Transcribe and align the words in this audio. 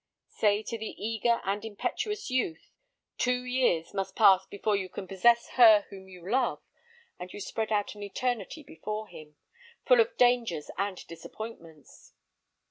Say 0.31 0.63
to 0.63 0.79
the 0.79 0.95
eager 0.97 1.41
and 1.45 1.63
impetuous 1.63 2.31
youth, 2.31 2.71
two 3.19 3.43
years 3.43 3.93
must 3.93 4.15
pass 4.15 4.47
before 4.47 4.75
you 4.75 4.89
can 4.89 5.07
possess 5.07 5.49
her 5.49 5.85
whom 5.91 6.09
you 6.09 6.27
love, 6.27 6.63
and 7.19 7.31
you 7.31 7.39
spread 7.39 7.71
out 7.71 7.93
an 7.93 8.01
eternity 8.01 8.63
before 8.63 9.07
him, 9.09 9.35
full 9.85 9.99
of 9.99 10.17
dangers 10.17 10.71
and 10.75 10.97
disappointments. 11.05 12.15